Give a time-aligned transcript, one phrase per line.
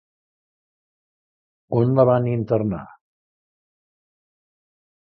[1.81, 2.81] On la van internar?